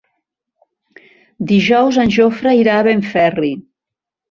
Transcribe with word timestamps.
Dijous 1.51 2.01
en 2.05 2.15
Jofre 2.17 2.57
irà 2.63 2.81
a 2.81 2.89
Benferri. 2.91 3.55